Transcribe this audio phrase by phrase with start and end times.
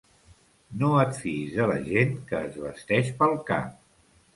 [0.83, 3.83] No et fiïs de la gent que es vesteix pel cap.